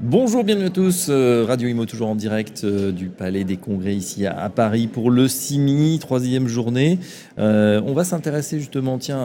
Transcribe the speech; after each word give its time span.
Bonjour, 0.00 0.44
bienvenue 0.44 0.66
à 0.66 0.70
tous. 0.70 1.08
Euh, 1.08 1.44
Radio 1.44 1.68
Imo 1.68 1.84
toujours 1.84 2.08
en 2.08 2.14
direct 2.14 2.62
euh, 2.62 2.92
du 2.92 3.06
Palais 3.06 3.42
des 3.42 3.56
Congrès 3.56 3.96
ici 3.96 4.26
à, 4.26 4.48
Paris 4.48 4.86
pour 4.86 5.10
le 5.10 5.26
CIMI, 5.26 5.98
troisième 5.98 6.46
journée. 6.46 7.00
Euh, 7.40 7.80
on 7.84 7.94
va 7.94 8.04
s'intéresser 8.04 8.60
justement 8.60 8.98
tiens, 8.98 9.18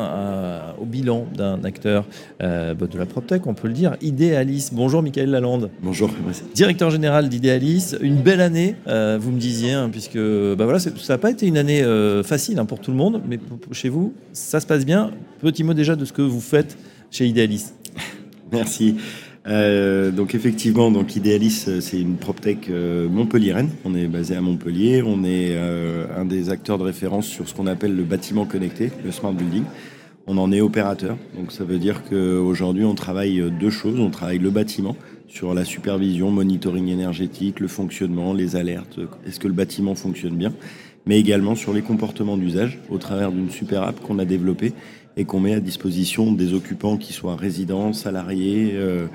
au 0.82 0.86
bilan 0.86 1.28
d'un 1.38 1.64
acteur 1.64 2.06
bah, 2.40 2.74
de 2.74 2.98
la 2.98 3.06
PropTech, 3.06 3.46
on 3.46 3.54
peut 3.54 3.68
le 3.68 3.76
dire, 3.76 3.98
Idealis. 4.02 4.70
Bonjour 4.72 5.04
Michael 5.04 5.30
Lalande. 5.30 5.70
Bonjour. 5.84 6.10
Directeur 6.56 6.90
général 6.90 7.30
d'Idealis. 7.30 7.96
Une 8.02 8.18
belle 8.18 8.42
année, 8.42 8.76
vous 8.88 9.32
me 9.32 9.40
disiez, 9.40 9.74
hein, 9.74 9.90
puisque 9.92 10.18
bah, 10.18 10.64
voilà, 10.64 10.80
ça 10.80 10.90
n'a 11.08 11.18
pas 11.20 11.30
été 11.30 11.46
une 11.46 11.58
année 11.58 11.84
facile 12.24 12.58
hein, 12.58 12.66
pour 12.66 12.80
tout 12.80 12.90
le 12.90 12.98
monde, 12.98 13.22
mais 13.28 13.38
chez 13.72 13.90
vous, 13.90 14.14
ça 14.34 14.60
se 14.60 14.66
passe 14.66 14.86
bien. 14.86 15.12
Petit 15.40 15.64
mot 15.64 15.76
déjà 15.76 15.96
de 15.96 16.04
ce 16.04 16.14
que 16.14 16.24
vous 16.24 16.42
faites 16.42 16.78
chez 17.12 17.28
Idealis. 17.28 17.74
Merci. 18.52 18.96
Euh, 19.46 20.12
donc 20.12 20.36
effectivement, 20.36 20.90
donc 20.90 21.16
Idealis, 21.16 21.66
euh, 21.68 21.82
c'est 21.82 22.00
une 22.00 22.16
proptech 22.16 22.70
euh, 22.70 23.10
montpelliéraine. 23.10 23.70
On 23.84 23.94
est 23.94 24.08
basé 24.08 24.36
à 24.36 24.42
Montpellier. 24.42 25.04
On 25.06 25.24
est 25.24 25.50
euh, 25.52 26.06
un 26.18 26.26
des 26.26 26.50
acteurs 26.50 26.78
de 26.78 26.84
référence 26.84 27.28
sur 27.28 27.50
ce 27.50 27.54
qu'on 27.54 27.68
appelle 27.68 27.96
le 27.96 28.04
bâtiment 28.04 28.46
connecté, 28.46 28.92
le 29.04 29.12
smart 29.12 29.34
building. 29.34 29.64
On 30.28 30.38
en 30.38 30.54
est 30.54 30.62
opérateur. 30.62 31.18
Donc 31.36 31.52
ça 31.52 31.66
veut 31.66 31.78
dire 31.78 32.04
qu'aujourd'hui, 32.10 32.86
on 32.86 32.96
travaille 32.96 33.44
deux 33.60 33.70
choses. 33.70 34.00
On 34.00 34.10
travaille 34.10 34.40
le 34.40 34.50
bâtiment 34.50 34.96
sur 35.28 35.54
la 35.54 35.66
supervision, 35.66 36.32
monitoring 36.32 36.88
énergétique, 36.88 37.60
le 37.60 37.68
fonctionnement, 37.68 38.34
les 38.34 38.56
alertes. 38.56 39.00
Est-ce 39.28 39.40
que 39.42 39.48
le 39.48 39.54
bâtiment 39.54 39.96
fonctionne 39.96 40.38
bien? 40.38 40.54
Mais 41.06 41.20
également 41.20 41.56
sur 41.56 41.74
les 41.74 41.82
comportements 41.82 42.38
d'usage 42.38 42.80
au 42.90 42.98
travers 42.98 43.32
d'une 43.32 43.50
super 43.50 43.84
app 43.84 44.00
qu'on 44.00 44.20
a 44.20 44.26
développée 44.26 44.74
et 45.18 45.26
qu'on 45.26 45.40
met 45.40 45.54
à 45.54 45.60
disposition 45.60 46.32
des 46.32 46.54
occupants 46.54 46.98
qui 46.98 47.14
soient 47.14 47.36
résidents, 47.36 47.94
salariés, 47.94 48.72
euh, 48.74 49.08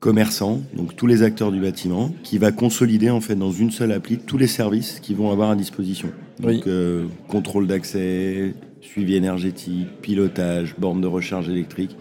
commerçants, 0.00 0.60
donc 0.76 0.96
tous 0.96 1.06
les 1.06 1.22
acteurs 1.22 1.50
du 1.50 1.60
bâtiment, 1.60 2.12
qui 2.22 2.36
va 2.36 2.52
consolider 2.52 3.08
en 3.08 3.20
fait 3.20 3.36
dans 3.36 3.52
une 3.52 3.70
seule 3.70 3.92
appli 3.92 4.18
tous 4.18 4.36
les 4.36 4.46
services 4.46 5.00
qu'ils 5.00 5.16
vont 5.16 5.30
avoir 5.30 5.50
à 5.50 5.56
disposition. 5.56 6.10
Donc 6.40 6.66
euh, 6.66 7.06
contrôle 7.28 7.66
d'accès, 7.66 8.54
suivi 8.82 9.14
énergétique, 9.14 9.88
pilotage, 10.02 10.74
borne 10.78 11.00
de 11.00 11.06
recharge 11.06 11.48
électrique, 11.48 11.96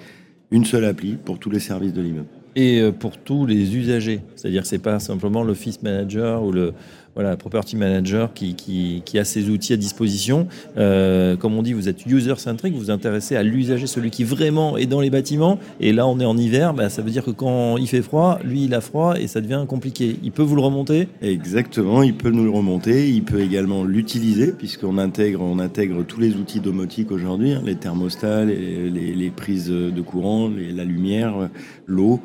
une 0.52 0.66
seule 0.66 0.86
appli 0.86 1.16
pour 1.16 1.40
tous 1.40 1.50
les 1.50 1.62
services 1.62 1.94
de 1.94 2.02
l'immeuble. 2.02 2.28
Et 2.56 2.82
euh, 2.82 2.92
pour 2.92 3.18
tous 3.18 3.46
les 3.46 3.76
usagers, 3.76 4.20
c'est-à-dire 4.36 4.64
que 4.64 4.68
c'est 4.68 4.80
pas 4.80 5.00
simplement 5.00 5.44
l'office 5.44 5.82
manager 5.82 6.44
ou 6.44 6.52
le 6.52 6.74
voilà, 7.16 7.38
property 7.38 7.76
manager 7.76 8.34
qui, 8.34 8.56
qui, 8.56 9.20
a 9.20 9.24
ses 9.24 9.50
outils 9.50 9.74
à 9.74 9.78
disposition. 9.78 10.48
Euh, 10.78 11.36
comme 11.36 11.56
on 11.56 11.62
dit, 11.62 11.74
vous 11.74 11.88
êtes 11.88 12.06
user-centric, 12.06 12.74
vous 12.74 12.80
vous 12.80 12.92
intéressez 12.92 13.36
à 13.36 13.44
l'usager, 13.44 13.86
celui 13.86 14.10
qui 14.10 14.24
vraiment 14.24 14.78
est 14.78 14.88
dans 14.88 15.00
les 15.00 15.10
bâtiments. 15.10 15.60
Et 15.80 15.94
là, 15.94 16.08
on 16.08 16.20
est 16.20 16.26
en 16.26 16.38
hiver, 16.38 16.74
bah, 16.74 16.90
ça 16.90 17.02
veut 17.02 17.12
dire 17.12 17.24
que 17.24 17.32
quand 17.32 17.78
il 17.78 17.88
fait 17.88 18.02
froid, 18.02 18.40
lui, 18.44 18.66
il 18.66 18.74
a 18.74 18.82
froid 18.82 19.16
et 19.20 19.28
ça 19.28 19.42
devient 19.42 19.64
compliqué. 19.68 20.18
Il 20.24 20.32
peut 20.32 20.42
vous 20.42 20.56
le 20.56 20.62
remonter 20.62 21.08
Exactement, 21.22 22.02
il 22.02 22.16
peut 22.16 22.32
nous 22.32 22.44
le 22.44 22.50
remonter. 22.50 23.10
Il 23.10 23.24
peut 23.24 23.42
également 23.42 23.84
l'utiliser, 23.84 24.52
puisqu'on 24.52 24.98
intègre, 24.98 25.42
on 25.42 25.60
intègre 25.60 26.04
tous 26.04 26.20
les 26.20 26.36
outils 26.36 26.60
domotiques 26.60 27.12
aujourd'hui, 27.12 27.54
hein, 27.54 27.62
les 27.64 27.76
thermostats, 27.76 28.46
les, 28.46 28.90
les, 28.90 29.30
prises 29.30 29.70
de 29.70 30.02
courant, 30.02 30.50
la 30.50 30.84
lumière, 30.84 31.50
l'eau. 31.86 32.22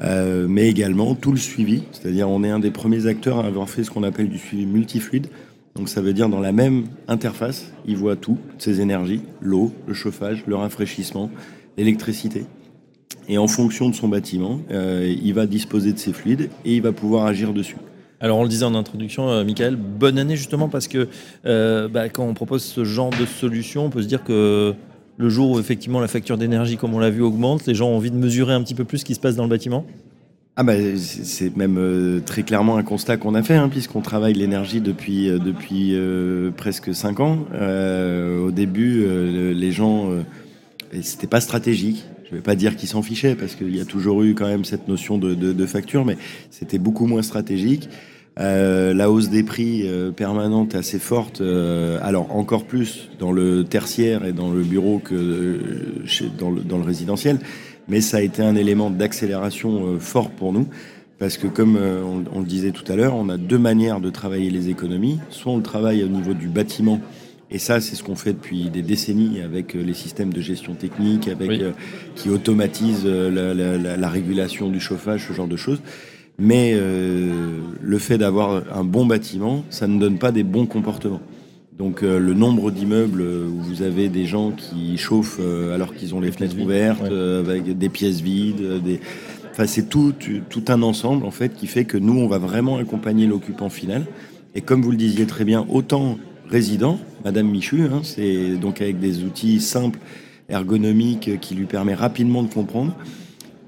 Euh, 0.00 0.46
mais 0.48 0.68
également 0.68 1.14
tout 1.14 1.32
le 1.32 1.38
suivi. 1.38 1.82
C'est-à-dire, 1.92 2.28
on 2.28 2.42
est 2.42 2.50
un 2.50 2.58
des 2.58 2.70
premiers 2.70 3.06
acteurs 3.06 3.38
à 3.40 3.46
avoir 3.46 3.68
fait 3.68 3.84
ce 3.84 3.90
qu'on 3.90 4.02
appelle 4.02 4.28
du 4.28 4.38
suivi 4.38 4.66
multifluide. 4.66 5.28
Donc, 5.76 5.88
ça 5.88 6.00
veut 6.00 6.12
dire 6.12 6.28
dans 6.28 6.40
la 6.40 6.52
même 6.52 6.84
interface, 7.08 7.72
il 7.86 7.96
voit 7.96 8.16
tout, 8.16 8.38
ces 8.58 8.80
énergies, 8.80 9.22
l'eau, 9.40 9.72
le 9.86 9.94
chauffage, 9.94 10.44
le 10.46 10.56
rafraîchissement, 10.56 11.30
l'électricité. 11.76 12.44
Et 13.28 13.38
en 13.38 13.46
fonction 13.46 13.88
de 13.88 13.94
son 13.94 14.08
bâtiment, 14.08 14.60
euh, 14.70 15.14
il 15.22 15.32
va 15.34 15.46
disposer 15.46 15.92
de 15.92 15.98
ces 15.98 16.12
fluides 16.12 16.50
et 16.64 16.76
il 16.76 16.82
va 16.82 16.92
pouvoir 16.92 17.26
agir 17.26 17.52
dessus. 17.52 17.76
Alors 18.20 18.38
on 18.38 18.42
le 18.42 18.48
disait 18.48 18.64
en 18.64 18.74
introduction, 18.74 19.28
euh, 19.30 19.44
Michael, 19.44 19.76
bonne 19.76 20.18
année 20.18 20.36
justement 20.36 20.68
parce 20.68 20.88
que 20.88 21.08
bah, 21.88 22.08
quand 22.08 22.24
on 22.24 22.34
propose 22.34 22.62
ce 22.62 22.84
genre 22.84 23.10
de 23.10 23.26
solution, 23.26 23.86
on 23.86 23.90
peut 23.90 24.02
se 24.02 24.08
dire 24.08 24.24
que 24.24 24.74
le 25.22 25.28
jour 25.28 25.52
où 25.52 25.60
effectivement 25.60 26.00
la 26.00 26.08
facture 26.08 26.36
d'énergie, 26.36 26.76
comme 26.76 26.94
on 26.94 26.98
l'a 26.98 27.10
vu, 27.10 27.22
augmente, 27.22 27.66
les 27.66 27.74
gens 27.74 27.88
ont 27.88 27.96
envie 27.96 28.10
de 28.10 28.16
mesurer 28.16 28.52
un 28.52 28.62
petit 28.62 28.74
peu 28.74 28.84
plus 28.84 28.98
ce 28.98 29.04
qui 29.04 29.14
se 29.14 29.20
passe 29.20 29.36
dans 29.36 29.44
le 29.44 29.48
bâtiment 29.48 29.86
ah 30.54 30.64
bah, 30.64 30.74
c'est 30.98 31.56
même 31.56 31.78
euh, 31.78 32.20
très 32.20 32.42
clairement 32.42 32.76
un 32.76 32.82
constat 32.82 33.16
qu'on 33.16 33.34
a 33.34 33.42
fait, 33.42 33.54
hein, 33.54 33.70
puisqu'on 33.70 34.02
travaille 34.02 34.34
l'énergie 34.34 34.82
depuis, 34.82 35.30
euh, 35.30 35.38
depuis 35.38 35.94
euh, 35.94 36.50
presque 36.50 36.94
5 36.94 37.20
ans. 37.20 37.46
au 38.38 38.50
début, 38.50 39.06
les 39.54 39.72
gens, 39.72 40.10
c'était 41.00 41.26
pas 41.26 41.40
stratégique. 41.40 42.04
Je 42.28 42.36
vais 42.36 42.42
pas 42.42 42.54
dire 42.54 42.76
qu'ils 42.76 42.90
s'en 42.90 43.00
fichaient, 43.00 43.34
parce 43.34 43.54
qu'il 43.54 43.74
y 43.74 43.80
a 43.80 43.86
toujours 43.86 44.22
eu 44.24 44.34
quand 44.34 44.46
même 44.46 44.66
cette 44.66 44.88
notion 44.88 45.16
de, 45.16 45.34
de 45.34 45.66
facture, 45.66 46.04
mais 46.04 46.18
c'était 46.50 46.78
beaucoup 46.78 47.06
moins 47.06 47.22
stratégique. 47.22 47.88
Euh, 48.40 48.94
la 48.94 49.10
hausse 49.10 49.28
des 49.28 49.42
prix 49.42 49.82
euh, 49.84 50.10
permanente 50.10 50.74
assez 50.74 50.98
forte, 50.98 51.42
euh, 51.42 51.98
alors 52.00 52.34
encore 52.34 52.64
plus 52.64 53.10
dans 53.18 53.30
le 53.30 53.62
tertiaire 53.64 54.24
et 54.24 54.32
dans 54.32 54.50
le 54.50 54.62
bureau 54.62 55.00
que 55.00 55.60
chez, 56.06 56.30
dans, 56.38 56.50
le, 56.50 56.62
dans, 56.62 56.78
le, 56.78 56.84
résidentiel, 56.84 57.40
mais 57.88 58.00
ça 58.00 58.18
a 58.18 58.20
été 58.22 58.42
un 58.42 58.56
élément 58.56 58.88
d'accélération 58.88 59.98
fort 59.98 60.30
pour 60.30 60.54
nous, 60.54 60.66
parce 61.18 61.36
que 61.36 61.46
comme 61.46 61.76
on, 61.76 62.24
on, 62.34 62.40
le 62.40 62.46
disait 62.46 62.70
tout 62.70 62.90
à 62.90 62.96
l'heure, 62.96 63.14
on 63.14 63.28
a 63.28 63.36
deux 63.36 63.58
manières 63.58 64.00
de 64.00 64.08
travailler 64.08 64.48
les 64.48 64.70
économies. 64.70 65.18
Soit 65.28 65.52
on 65.52 65.58
le 65.58 65.62
travaille 65.62 66.02
au 66.02 66.08
niveau 66.08 66.32
du 66.32 66.48
bâtiment, 66.48 67.00
et 67.50 67.58
ça 67.58 67.82
c'est 67.82 67.96
ce 67.96 68.02
qu'on 68.02 68.16
fait 68.16 68.32
depuis 68.32 68.70
des 68.70 68.82
décennies 68.82 69.42
avec 69.42 69.74
les 69.74 69.94
systèmes 69.94 70.32
de 70.32 70.40
gestion 70.40 70.72
technique, 70.72 71.28
avec 71.28 71.60
qui 72.14 72.30
automatisent 72.30 73.04
la, 73.04 73.52
la, 73.52 73.96
la 73.98 74.08
régulation 74.08 74.70
du 74.70 74.80
chauffage, 74.80 75.26
ce 75.28 75.34
genre 75.34 75.48
de 75.48 75.56
choses. 75.56 75.82
Mais 76.38 76.72
euh, 76.74 77.60
le 77.92 77.98
fait 77.98 78.16
d'avoir 78.16 78.62
un 78.74 78.84
bon 78.84 79.04
bâtiment, 79.04 79.64
ça 79.68 79.86
ne 79.86 80.00
donne 80.00 80.18
pas 80.18 80.32
des 80.32 80.44
bons 80.44 80.64
comportements. 80.64 81.20
Donc 81.76 82.02
euh, 82.02 82.18
le 82.18 82.32
nombre 82.32 82.70
d'immeubles 82.70 83.20
où 83.20 83.60
vous 83.60 83.82
avez 83.82 84.08
des 84.08 84.24
gens 84.24 84.50
qui 84.50 84.96
chauffent 84.96 85.40
euh, 85.40 85.74
alors 85.74 85.94
qu'ils 85.94 86.14
ont 86.14 86.20
les 86.20 86.32
fenêtres 86.32 86.58
ouvertes, 86.58 87.04
avec 87.04 87.76
des 87.76 87.88
pièces 87.90 88.22
vides, 88.22 88.82
des... 88.82 88.98
Enfin, 89.50 89.66
c'est 89.66 89.90
tout, 89.90 90.14
tout 90.48 90.64
un 90.68 90.80
ensemble 90.80 91.26
en 91.26 91.30
fait 91.30 91.52
qui 91.54 91.66
fait 91.66 91.84
que 91.84 91.98
nous, 91.98 92.18
on 92.18 92.28
va 92.28 92.38
vraiment 92.38 92.78
accompagner 92.78 93.26
l'occupant 93.26 93.68
final. 93.68 94.06
Et 94.54 94.62
comme 94.62 94.80
vous 94.80 94.90
le 94.90 94.96
disiez 94.96 95.26
très 95.26 95.44
bien, 95.44 95.66
autant 95.68 96.16
résident, 96.48 96.98
Madame 97.26 97.48
Michu, 97.48 97.82
hein, 97.82 98.00
c'est 98.02 98.56
donc 98.56 98.80
avec 98.80 99.00
des 99.00 99.22
outils 99.22 99.60
simples, 99.60 99.98
ergonomiques, 100.48 101.38
qui 101.40 101.54
lui 101.54 101.66
permet 101.66 101.94
rapidement 101.94 102.42
de 102.42 102.48
comprendre 102.48 102.94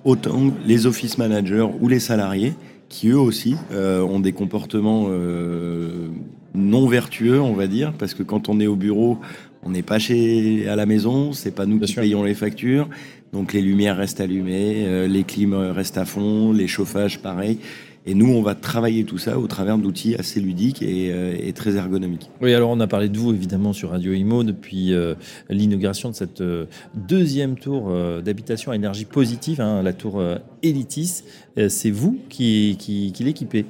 autant 0.06 0.50
les 0.66 0.86
office 0.86 1.18
managers 1.18 1.66
ou 1.80 1.88
les 1.88 2.00
salariés 2.00 2.54
qui 2.94 3.08
eux 3.08 3.18
aussi 3.18 3.56
euh, 3.72 4.02
ont 4.02 4.20
des 4.20 4.30
comportements 4.30 5.06
euh, 5.08 6.06
non 6.54 6.86
vertueux, 6.86 7.40
on 7.40 7.52
va 7.52 7.66
dire, 7.66 7.92
parce 7.98 8.14
que 8.14 8.22
quand 8.22 8.48
on 8.48 8.60
est 8.60 8.68
au 8.68 8.76
bureau, 8.76 9.18
on 9.64 9.70
n'est 9.70 9.82
pas 9.82 9.98
chez 9.98 10.68
à 10.68 10.76
la 10.76 10.86
maison, 10.86 11.32
c'est 11.32 11.50
pas 11.50 11.66
nous 11.66 11.80
qui 11.80 11.92
payons 11.92 12.22
les 12.22 12.34
factures, 12.34 12.88
donc 13.32 13.52
les 13.52 13.62
lumières 13.62 13.96
restent 13.96 14.20
allumées, 14.20 14.84
euh, 14.86 15.08
les 15.08 15.24
clims 15.24 15.54
restent 15.54 15.98
à 15.98 16.04
fond, 16.04 16.52
les 16.52 16.68
chauffages 16.68 17.18
pareil. 17.18 17.58
Et 18.06 18.14
nous, 18.14 18.30
on 18.30 18.42
va 18.42 18.54
travailler 18.54 19.04
tout 19.04 19.16
ça 19.16 19.38
au 19.38 19.46
travers 19.46 19.78
d'outils 19.78 20.14
assez 20.14 20.38
ludiques 20.38 20.82
euh, 20.82 21.36
et, 21.40 21.52
très 21.54 21.76
ergonomiques. 21.76 22.30
Oui, 22.42 22.52
alors 22.52 22.70
on 22.70 22.80
a 22.80 22.86
parlé 22.86 23.08
de 23.08 23.16
vous 23.16 23.32
évidemment 23.32 23.72
sur 23.72 23.90
Radio 23.90 24.12
Imo 24.12 24.44
depuis 24.44 24.92
euh, 24.92 25.14
l'inauguration 25.48 26.10
de 26.10 26.14
cette 26.14 26.42
euh, 26.42 26.66
deuxième 26.94 27.56
tour 27.56 27.90
d'habitation 28.22 28.72
à 28.72 28.76
énergie 28.76 29.06
positive, 29.06 29.60
hein, 29.60 29.82
la 29.82 29.92
tour 29.92 30.22
Elitis. 30.62 31.22
C'est 31.68 31.90
vous 31.90 32.18
qui, 32.28 32.76
qui, 32.78 33.12
l'équipez 33.24 33.64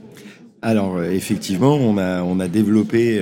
alors 0.63 1.03
effectivement, 1.03 1.75
on 1.75 1.98
a, 1.98 2.22
on 2.22 2.41
a 2.41 2.48
développé 2.48 3.21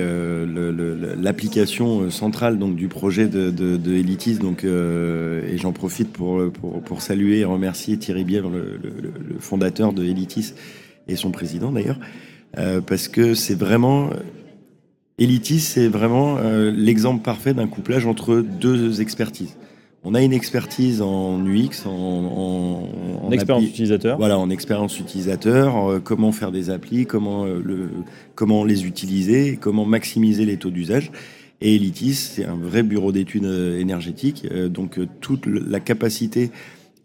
l'application 1.21 2.09
centrale 2.09 2.57
donc, 2.57 2.77
du 2.77 2.87
projet 2.87 3.27
de, 3.27 3.49
de, 3.51 3.93
Elitis. 3.93 4.35
Donc, 4.35 4.63
et 4.63 5.57
j'en 5.57 5.73
profite 5.73 6.13
pour, 6.13 6.49
pour, 6.53 6.81
pour, 6.81 7.01
saluer 7.01 7.39
et 7.39 7.45
remercier 7.45 7.97
Thierry 7.97 8.23
Bièvre, 8.23 8.49
le, 8.49 8.79
le, 8.81 9.39
fondateur 9.39 9.91
de 9.91 10.05
Elitis, 10.05 10.53
et 11.07 11.15
son 11.15 11.31
président 11.31 11.71
d'ailleurs, 11.71 11.99
euh, 12.57 12.81
parce 12.81 13.07
que 13.07 13.33
c'est 13.33 13.57
vraiment 13.57 14.09
Elitis, 15.17 15.59
c'est 15.59 15.87
vraiment 15.87 16.37
euh, 16.37 16.71
l'exemple 16.71 17.23
parfait 17.23 17.53
d'un 17.53 17.67
couplage 17.67 18.05
entre 18.05 18.41
deux 18.41 19.01
expertises. 19.01 19.57
On 20.05 20.15
a 20.15 20.21
une 20.21 20.33
expertise 20.33 21.01
en 21.01 21.39
UX, 21.45 21.85
en, 21.85 22.89
en, 23.23 23.31
expérience 23.31 23.63
utilisateur. 23.63 24.17
Voilà, 24.17 24.37
en 24.37 24.49
expérience 24.49 24.99
utilisateur, 24.99 25.89
euh, 25.89 25.99
comment 25.99 26.31
faire 26.31 26.51
des 26.51 26.69
applis, 26.69 27.05
comment, 27.05 27.45
le, 27.45 27.89
comment 28.35 28.65
les 28.65 28.85
utiliser, 28.85 29.57
comment 29.57 29.85
maximiser 29.85 30.45
les 30.45 30.57
taux 30.57 30.71
d'usage. 30.71 31.11
Et 31.61 31.75
Elitis, 31.75 32.15
c'est 32.15 32.45
un 32.45 32.57
vrai 32.57 32.83
bureau 32.83 33.13
d'études 33.13 33.45
énergétiques, 33.45 34.45
donc 34.51 34.99
toute 35.21 35.45
la 35.45 35.79
capacité 35.79 36.51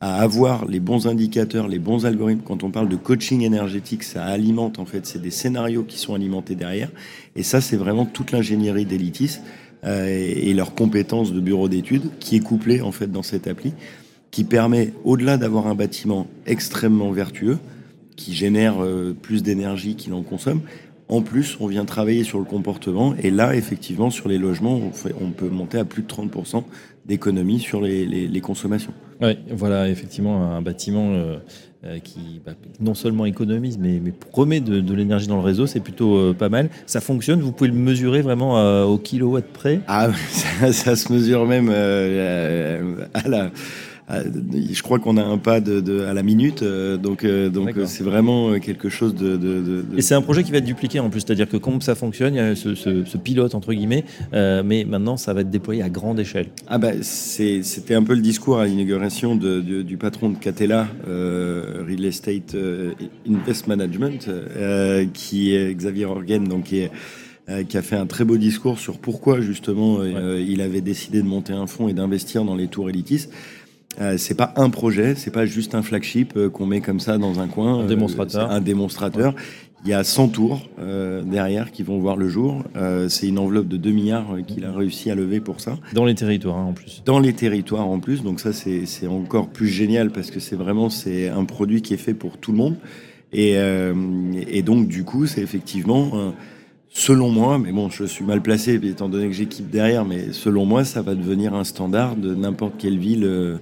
à 0.01 0.23
avoir 0.23 0.67
les 0.67 0.81
bons 0.81 1.07
indicateurs, 1.07 1.67
les 1.67 1.79
bons 1.79 2.07
algorithmes. 2.07 2.43
Quand 2.45 2.63
on 2.63 2.71
parle 2.71 2.89
de 2.89 2.97
coaching 2.97 3.43
énergétique, 3.43 4.05
ça 4.05 4.25
alimente 4.25 4.79
en 4.79 4.87
fait, 4.87 5.07
c'est 5.07 5.21
des 5.21 5.31
scénarios 5.31 5.83
qui 5.83 5.99
sont 5.99 6.15
alimentés 6.15 6.55
derrière. 6.55 6.91
Et 7.35 7.43
ça, 7.43 7.61
c'est 7.61 7.77
vraiment 7.77 8.07
toute 8.07 8.31
l'ingénierie 8.31 8.85
d'Elitis 8.85 9.39
euh, 9.85 10.07
et 10.07 10.55
leurs 10.55 10.75
compétences 10.75 11.33
de 11.33 11.41
bureau 11.41 11.69
d'études 11.69 12.11
qui 12.21 12.37
est 12.37 12.41
couplée 12.41 12.81
en 12.81 12.93
fait 12.93 13.11
dans 13.11 13.23
cette 13.23 13.49
appli, 13.49 13.75
qui 14.31 14.45
permet, 14.45 14.93
au-delà 15.05 15.37
d'avoir 15.37 15.67
un 15.67 15.75
bâtiment 15.75 16.29
extrêmement 16.47 17.11
vertueux, 17.11 17.59
qui 18.15 18.35
génère 18.35 18.83
euh, 18.83 19.17
plus 19.21 19.43
d'énergie 19.43 19.97
qu'il 19.97 20.13
en 20.13 20.23
consomme, 20.23 20.61
en 21.09 21.23
plus, 21.23 21.57
on 21.61 21.67
vient 21.67 21.87
travailler 21.87 22.23
sur 22.23 22.39
le 22.39 22.45
comportement. 22.45 23.15
Et 23.23 23.31
là, 23.31 23.57
effectivement, 23.57 24.11
sur 24.11 24.29
les 24.29 24.37
logements, 24.37 24.77
on, 24.77 24.93
fait, 24.93 25.15
on 25.21 25.31
peut 25.31 25.49
monter 25.49 25.79
à 25.79 25.85
plus 25.87 26.03
de 26.03 26.09
30% 26.09 26.65
d'économie 27.07 27.61
sur 27.61 27.81
les, 27.81 28.05
les, 28.05 28.29
les 28.29 28.41
consommations. 28.43 28.93
Oui, 29.21 29.37
voilà, 29.51 29.89
effectivement, 29.89 30.53
un 30.53 30.63
bâtiment 30.63 31.11
euh, 31.13 31.39
euh, 31.85 31.99
qui 32.01 32.41
bah, 32.45 32.53
non 32.81 32.95
seulement 32.95 33.25
économise, 33.25 33.79
mais, 33.79 34.01
mais 34.03 34.13
de, 34.61 34.81
de 34.81 34.95
l'énergie 34.95 35.27
dans 35.27 35.37
le 35.37 35.43
réseau, 35.43 35.67
c'est 35.67 35.81
plutôt 35.81 36.17
euh, 36.17 36.35
pas 36.35 36.49
mal. 36.49 36.71
Ça 36.87 37.01
fonctionne, 37.01 37.41
vous 37.41 37.53
pouvez 37.53 37.71
le 37.71 37.77
mesurer 37.77 38.21
vraiment 38.21 38.59
euh, 38.59 38.85
au 38.85 38.99
kilowatt 38.99 39.45
près? 39.45 39.81
Ah, 39.87 40.09
ça, 40.31 40.73
ça, 40.73 40.97
se 40.97 41.13
mesure 41.13 41.47
même 41.47 41.69
euh, 41.71 43.07
à 43.15 43.29
la 43.29 43.51
ah, 44.11 44.23
je 44.25 44.83
crois 44.83 44.99
qu'on 44.99 45.19
a 45.19 45.23
un 45.23 45.37
pas 45.37 45.61
de, 45.61 45.81
de, 45.81 46.01
à 46.01 46.15
la 46.15 46.23
minute, 46.23 46.63
euh, 46.63 46.97
donc 46.97 47.25
euh, 47.25 47.51
donc 47.51 47.75
c'est 47.85 48.03
vraiment 48.03 48.59
quelque 48.59 48.89
chose 48.89 49.15
de. 49.15 49.37
de, 49.37 49.61
de 49.61 49.85
Et 49.99 50.01
c'est 50.03 50.15
un 50.15 50.23
projet 50.23 50.43
qui 50.43 50.51
va 50.51 50.59
être 50.59 50.65
dupliqué 50.65 50.99
en 50.99 51.11
plus, 51.11 51.21
c'est-à-dire 51.21 51.47
que 51.47 51.59
comme 51.59 51.83
ça 51.83 51.95
fonctionne, 51.95 52.35
il 52.35 52.39
y 52.39 52.41
a 52.41 52.57
ce, 52.57 52.75
ce, 52.75 53.05
ce 53.05 53.19
pilote 53.19 53.55
entre 53.55 53.75
guillemets, 53.75 54.05
euh, 54.33 54.63
mais 54.65 54.85
maintenant 54.85 55.19
ça 55.19 55.35
va 55.35 55.43
être 55.43 55.51
déployé 55.51 55.83
à 55.83 55.91
grande 55.91 56.19
échelle. 56.19 56.47
Ah 56.69 56.79
bah 56.79 56.93
c'était 57.03 57.95
un 57.95 58.03
peu 58.03 58.15
le 58.15 58.23
discours 58.23 58.59
à 58.59 58.65
l'inauguration 58.65 59.37
du 59.37 59.97
patron 59.99 60.31
de 60.31 60.39
Catella, 60.39 60.89
euh, 61.07 61.85
Real 61.87 62.07
Estate 62.07 62.57
Invest 63.29 63.67
Management, 63.67 64.31
qui 65.13 65.55
est 65.55 65.75
Xavier 65.75 66.07
Orgen, 66.07 66.45
donc 66.45 66.65
qui 66.65 66.79
est 66.79 66.91
qui 67.69 67.79
a 67.79 67.83
fait 67.83 67.97
un 67.97 68.07
très 68.07 68.25
beau 68.25 68.37
discours 68.37 68.79
sur 68.79 68.99
pourquoi 68.99 69.41
justement 69.41 69.97
ouais. 69.97 70.15
euh, 70.15 70.45
il 70.47 70.61
avait 70.61 70.83
décidé 70.83 71.23
de 71.23 71.27
monter 71.27 71.55
un 71.55 71.67
fonds 71.67 71.89
et 71.89 71.95
d'investir 71.95 72.45
dans 72.45 72.55
les 72.55 72.69
tours 72.69 72.91
élitistes. 72.91 73.33
Euh, 74.01 74.17
c'est 74.17 74.37
pas 74.37 74.53
un 74.57 74.71
projet, 74.71 75.15
c'est 75.17 75.33
pas 75.33 75.45
juste 75.45 75.75
un 75.75 75.83
flagship 75.83 76.37
euh, 76.37 76.49
qu'on 76.49 76.67
met 76.67 76.81
comme 76.81 77.01
ça 77.01 77.19
dans 77.19 77.41
un 77.41 77.49
coin. 77.49 77.81
Un 77.81 77.87
démonstrateur. 77.87 78.51
Euh, 78.51 78.55
un 78.55 78.61
démonstrateur. 78.61 79.35
Ouais. 79.35 79.41
Il 79.85 79.91
y 79.91 79.95
a 79.95 80.03
100 80.03 80.29
tours 80.29 80.69
euh, 80.81 81.23
derrière 81.23 81.71
qui 81.71 81.85
vont 81.85 81.99
voir 81.99 82.17
le 82.17 82.29
jour. 82.29 82.65
Euh, 82.77 83.09
c'est 83.09 83.29
une 83.29 83.39
enveloppe 83.39 83.69
de 83.69 83.77
2 83.77 83.91
milliards 83.91 84.37
qu'il 84.47 84.65
a 84.65 84.73
réussi 84.73 85.09
à 85.11 85.15
lever 85.15 85.39
pour 85.41 85.61
ça. 85.61 85.79
Dans 85.93 86.05
les 86.05 86.17
territoires 86.17 86.57
hein, 86.57 86.65
en 86.65 86.73
plus. 86.73 87.03
Dans 87.05 87.21
les 87.21 87.33
territoires 87.33 87.87
en 87.87 88.01
plus. 88.01 88.23
Donc 88.23 88.41
ça 88.41 88.53
c'est 88.53 89.07
encore 89.07 89.49
plus 89.49 89.69
génial 89.69 90.11
parce 90.11 90.31
que 90.31 90.41
c'est 90.41 90.57
vraiment 90.57 90.91
c'est 90.91 91.29
un 91.29 91.45
produit 91.45 91.81
qui 91.81 91.95
est 91.95 91.99
fait 91.99 92.15
pour 92.15 92.39
tout 92.39 92.51
le 92.51 92.59
monde. 92.59 92.77
Et, 93.33 93.57
euh, 93.57 93.95
et 94.49 94.63
donc 94.63 94.89
du 94.89 95.05
coup 95.05 95.27
c'est 95.27 95.43
effectivement 95.43 96.33
selon 96.89 97.29
moi, 97.29 97.59
mais 97.59 97.71
bon, 97.71 97.89
je 97.89 98.05
suis 98.05 98.25
mal 98.25 98.43
placé 98.43 98.81
étant 98.83 99.09
donné 99.09 99.29
que 99.29 99.35
j'équipe 99.35 99.71
derrière, 99.71 100.05
mais 100.05 100.33
selon 100.33 100.65
moi, 100.65 100.85
ça 100.85 101.03
va 101.03 101.15
devenir 101.15 101.55
un 101.55 101.63
standard 101.63 102.17
de 102.17 102.35
n'importe 102.35 102.75
quelle 102.79 102.99
ville 102.99 103.59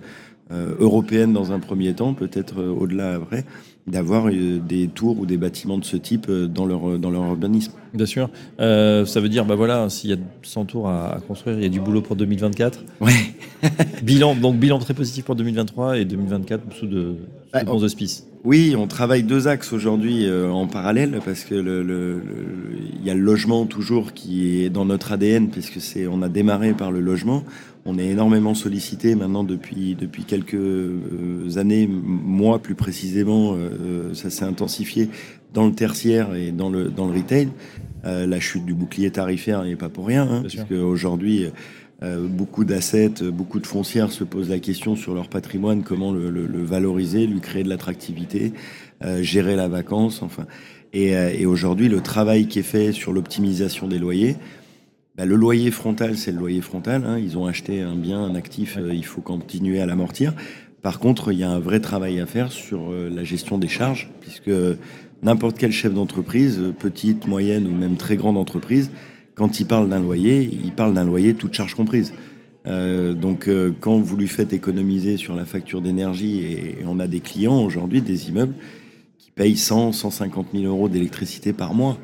européenne 0.51 1.33
dans 1.33 1.53
un 1.53 1.59
premier 1.59 1.95
temps, 1.95 2.15
peut-être 2.15 2.61
euh, 2.61 2.71
au-delà 2.71 3.15
après, 3.15 3.45
d'avoir 3.87 4.29
euh, 4.29 4.59
des 4.59 4.89
tours 4.89 5.19
ou 5.19 5.27
des 5.27 5.37
bâtiments 5.37 5.79
de 5.79 5.85
ce 5.85 5.97
type 5.97 6.27
euh, 6.29 6.47
dans 6.47 6.67
leur, 6.67 6.99
dans 6.99 7.11
leur 7.11 7.23
urbanisme. 7.25 7.73
Bien 7.95 8.07
sûr. 8.07 8.31
Euh, 8.61 9.07
ça 9.07 9.21
veut 9.21 9.29
dire, 9.29 9.45
bah 9.45 9.55
voilà, 9.55 9.89
s'il 9.89 10.11
y 10.11 10.13
a 10.13 10.17
100 10.43 10.65
tours 10.67 10.89
à, 10.89 11.15
à, 11.15 11.21
construire, 11.21 11.59
il 11.59 11.63
y 11.63 11.67
a 11.67 11.71
du 11.71 11.81
boulot 11.81 12.03
pour 12.03 12.17
2024. 12.17 12.85
Ouais. 13.01 13.13
bilan, 14.03 14.35
donc 14.35 14.57
bilan 14.57 14.79
très 14.79 14.95
positif 14.95 15.25
pour 15.25 15.37
2023 15.37 15.99
et 15.99 16.05
2024 16.05 16.63
sous 16.73 16.87
de, 16.87 17.17
bons. 17.65 17.85
Oui, 18.47 18.77
on 18.79 18.87
travaille 18.87 19.25
deux 19.25 19.49
axes 19.49 19.73
aujourd'hui 19.73 20.27
euh, 20.27 20.49
en 20.51 20.69
parallèle 20.69 21.21
parce 21.25 21.43
que 21.43 21.57
le, 21.57 21.83
le, 21.83 22.15
le, 22.15 22.79
il 22.97 23.05
y 23.05 23.11
a 23.11 23.15
le 23.15 23.21
logement 23.21 23.67
toujours 23.67 24.13
qui 24.13 24.63
est 24.63 24.71
dans 24.71 24.85
notre 24.85 25.11
ADN 25.11 25.49
puisque 25.49 25.81
c'est 25.81 26.07
on 26.07 26.23
a 26.23 26.29
démarré 26.29 26.73
par 26.73 26.93
le 26.93 27.01
logement. 27.01 27.43
On 27.85 27.99
est 27.99 28.07
énormément 28.07 28.55
sollicité 28.55 29.17
maintenant 29.17 29.43
depuis 29.43 29.97
depuis 29.97 30.23
quelques 30.23 30.55
euh, 30.55 31.57
années, 31.57 31.89
mois 31.89 32.61
plus 32.61 32.77
précisément, 32.77 33.57
euh, 33.57 34.15
ça 34.15 34.31
s'est 34.31 34.45
intensifié 34.45 35.11
dans 35.53 35.67
le 35.67 35.73
tertiaire 35.73 36.35
et 36.37 36.53
dans 36.53 36.71
le 36.71 36.85
dans 36.85 37.09
le 37.09 37.15
retail. 37.19 37.49
La 38.05 38.39
chute 38.39 38.65
du 38.65 38.73
bouclier 38.73 39.11
tarifaire 39.11 39.65
n'est 39.65 39.75
pas 39.75 39.89
pour 39.89 40.07
rien, 40.07 40.29
hein, 40.31 40.43
puisque 40.47 40.71
aujourd'hui 40.71 41.47
euh, 42.03 42.27
beaucoup 42.27 42.65
d'assets, 42.65 43.23
beaucoup 43.33 43.61
de 43.61 43.67
foncières 43.67 44.13
se 44.13 44.25
posent 44.25 44.51
la 44.51 44.59
question 44.59 44.97
sur 44.97 45.15
leur 45.15 45.29
patrimoine, 45.29 45.83
comment 45.83 46.13
le, 46.13 46.31
le, 46.31 46.47
le 46.47 46.63
valoriser, 46.63 47.27
lui 47.27 47.41
créer 47.41 47.63
de 47.63 47.69
l'attractivité, 47.69 48.53
euh, 49.05 49.23
gérer 49.23 49.57
la 49.57 49.69
vacance, 49.69 50.23
enfin. 50.23 50.47
Et, 50.93 51.17
euh, 51.17 51.31
et 51.37 51.47
aujourd'hui, 51.47 51.89
le 51.89 52.01
travail 52.01 52.47
qui 52.47 52.61
est 52.61 52.63
fait 52.63 52.93
sur 52.93 53.13
l'optimisation 53.13 53.89
des 53.89 53.99
loyers, 53.99 54.37
bah, 55.17 55.25
le 55.25 55.35
loyer 55.35 55.71
frontal, 55.71 56.17
c'est 56.17 56.33
le 56.33 56.39
loyer 56.39 56.61
frontal. 56.61 57.05
Hein, 57.07 57.19
ils 57.19 57.39
ont 57.39 57.47
acheté 57.47 57.81
un 57.81 57.97
bien, 57.97 58.23
un 58.23 58.35
actif, 58.35 58.77
euh, 58.79 58.95
il 58.95 59.05
faut 59.05 59.21
continuer 59.21 59.81
à 59.81 59.87
l'amortir. 59.87 60.35
Par 60.83 60.99
contre, 60.99 61.33
il 61.33 61.39
y 61.39 61.43
a 61.43 61.51
un 61.51 61.59
vrai 61.59 61.81
travail 61.81 62.21
à 62.21 62.27
faire 62.27 62.53
sur 62.53 62.91
euh, 62.91 63.11
la 63.11 63.25
gestion 63.25 63.59
des 63.59 63.69
charges, 63.69 64.11
puisque 64.21 64.51
n'importe 65.23 65.59
quel 65.59 65.73
chef 65.73 65.93
d'entreprise, 65.93 66.61
petite, 66.79 67.27
moyenne 67.27 67.67
ou 67.67 67.75
même 67.75 67.97
très 67.97 68.17
grande 68.17 68.37
entreprise, 68.37 68.91
quand 69.37 69.61
il 69.61 69.67
parle 69.67 69.89
d'un 69.89 70.01
loyer, 70.01 70.43
il 70.43 70.73
parle 70.73 70.95
d'un 70.95 71.05
loyer 71.05 71.35
toute 71.35 71.55
charge 71.55 71.75
comprise. 71.75 72.13
Euh, 72.67 73.13
donc, 73.13 73.47
euh, 73.47 73.73
quand 73.79 74.01
vous 74.01 74.17
lui 74.17 74.27
faites 74.27 74.53
économiser 74.53 75.19
sur 75.19 75.37
la 75.37 75.45
facture 75.45 75.81
d'énergie, 75.81 76.41
et, 76.41 76.81
et, 76.81 76.85
on 76.87 76.99
a 76.99 77.07
des 77.07 77.21
clients 77.21 77.63
aujourd'hui, 77.63 78.01
des 78.01 78.29
immeubles, 78.29 78.55
qui 79.19 79.31
payent 79.31 79.57
100, 79.57 79.93
150 79.93 80.49
000 80.53 80.65
euros 80.65 80.89
d'électricité 80.89 81.53
par 81.53 81.75
mois. 81.75 81.99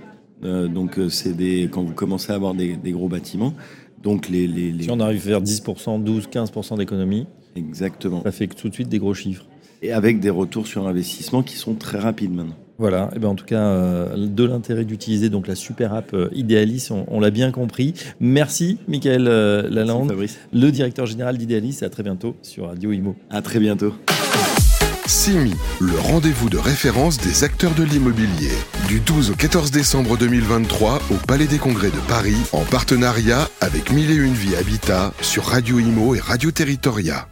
Euh, 0.44 0.68
donc, 0.68 1.00
c'est 1.08 1.36
des 1.36 1.68
quand 1.72 1.82
vous 1.82 1.94
commencez 1.94 2.30
à 2.30 2.36
avoir 2.36 2.54
des, 2.54 2.76
des 2.76 2.92
gros 2.92 3.08
bâtiments. 3.08 3.54
Donc, 4.02 4.28
les, 4.28 4.46
les, 4.46 4.70
les, 4.70 4.84
Si 4.84 4.90
on 4.90 5.00
arrive 5.00 5.20
faire 5.20 5.42
10%, 5.42 6.04
12%, 6.04 6.28
15% 6.28 6.76
d'économie, 6.76 7.26
exactement. 7.56 8.22
Ça 8.22 8.32
fait 8.32 8.46
tout 8.46 8.68
de 8.68 8.74
suite 8.74 8.88
des 8.88 8.98
gros 8.98 9.14
chiffres. 9.14 9.46
Et 9.80 9.92
avec 9.92 10.20
des 10.20 10.30
retours 10.30 10.66
sur 10.66 10.86
investissement 10.86 11.42
qui 11.42 11.56
sont 11.56 11.74
très 11.74 11.98
rapides 11.98 12.32
maintenant. 12.32 12.56
Voilà, 12.78 13.10
et 13.14 13.18
ben 13.18 13.28
en 13.28 13.34
tout 13.34 13.44
cas, 13.44 13.60
euh, 13.60 14.26
de 14.26 14.44
l'intérêt 14.44 14.84
d'utiliser 14.84 15.28
donc 15.28 15.46
la 15.46 15.54
super 15.54 15.94
app 15.94 16.14
euh, 16.14 16.28
Idealis, 16.32 16.88
on, 16.90 17.04
on 17.08 17.20
l'a 17.20 17.30
bien 17.30 17.50
compris. 17.50 17.94
Merci, 18.20 18.78
Michael 18.88 19.28
euh, 19.28 19.68
Lalande, 19.70 20.12
Merci, 20.16 20.36
le 20.52 20.70
directeur 20.70 21.06
général 21.06 21.36
d'Idealis. 21.36 21.78
À 21.82 21.90
très 21.90 22.02
bientôt 22.02 22.36
sur 22.42 22.66
Radio 22.66 22.92
Imo. 22.92 23.14
À 23.30 23.42
très 23.42 23.60
bientôt. 23.60 23.94
CIMI, 25.06 25.52
le 25.80 25.98
rendez-vous 25.98 26.48
de 26.48 26.58
référence 26.58 27.18
des 27.18 27.44
acteurs 27.44 27.74
de 27.74 27.82
l'immobilier. 27.82 28.52
Du 28.88 29.00
12 29.00 29.32
au 29.32 29.34
14 29.34 29.70
décembre 29.70 30.16
2023 30.16 31.02
au 31.10 31.14
Palais 31.26 31.46
des 31.46 31.58
Congrès 31.58 31.90
de 31.90 32.08
Paris, 32.08 32.36
en 32.52 32.62
partenariat 32.62 33.48
avec 33.60 33.92
Mille 33.92 34.10
et 34.10 34.16
Une 34.16 34.32
Vie 34.32 34.56
Habitat 34.56 35.12
sur 35.20 35.44
Radio 35.44 35.78
Imo 35.78 36.14
et 36.14 36.20
Radio 36.20 36.50
Territoria. 36.50 37.26